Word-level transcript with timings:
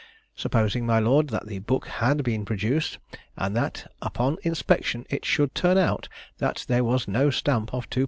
Supposing, 0.35 0.87
my 0.87 0.97
lord, 0.97 1.27
that 1.29 1.45
the 1.45 1.59
book 1.59 1.85
had 1.85 2.23
been 2.23 2.43
produced, 2.43 2.97
and 3.37 3.55
that 3.55 3.85
upon 4.01 4.37
inspection 4.41 5.05
it 5.11 5.25
should 5.25 5.53
turn 5.53 5.77
out 5.77 6.09
that 6.39 6.65
there 6.67 6.83
was 6.83 7.07
no 7.07 7.29
stamp 7.29 7.71
of 7.71 7.87
2_l. 7.87 7.99